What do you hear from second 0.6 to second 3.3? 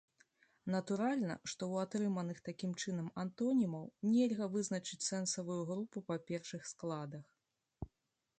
Натуральна, што ў атрыманых такім чынам